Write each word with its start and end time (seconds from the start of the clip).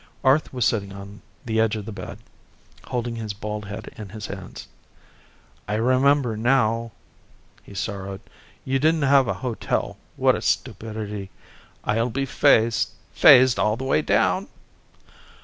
Arth 0.23 0.51
was 0.51 0.65
sitting 0.65 0.91
on 0.91 1.21
the 1.45 1.59
edge 1.59 1.75
of 1.75 1.85
the 1.85 1.91
bed 1.91 2.17
holding 2.85 3.17
his 3.17 3.33
bald 3.33 3.65
head 3.65 3.93
in 3.97 4.09
his 4.09 4.25
hands. 4.25 4.67
"I 5.67 5.75
remember 5.75 6.35
now," 6.35 6.91
he 7.61 7.75
sorrowed. 7.75 8.21
"You 8.65 8.79
didn't 8.79 9.03
have 9.03 9.27
a 9.27 9.35
hotel. 9.45 9.97
What 10.15 10.33
a 10.33 10.41
stupidity. 10.41 11.29
I'll 11.83 12.09
be 12.09 12.25
phased. 12.25 12.89
Phased 13.13 13.59
all 13.59 13.77
the 13.77 13.83
way 13.83 14.01
down." 14.01 14.47